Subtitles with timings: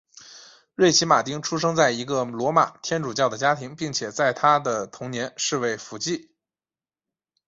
[0.73, 6.31] 瑞奇马汀出生在一个罗马天主教的家庭并且在他的童年是位辅祭。